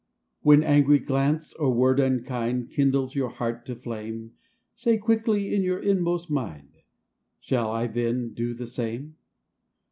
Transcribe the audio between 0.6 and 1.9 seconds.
angry glance or